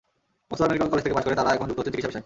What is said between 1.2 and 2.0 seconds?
করে তাঁরা এখন যুক্ত হচ্ছেন